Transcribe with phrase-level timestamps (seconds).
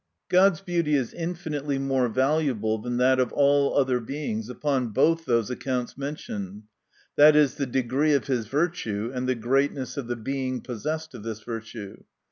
[0.29, 5.51] God's beauty is infinitely more valuable than that of all other Beings, upon both those
[5.51, 6.63] accounts mentioned,
[7.19, 11.21] viz., the degree of his virtue, and the great ness of the Being possessed of
[11.21, 11.97] this virtue.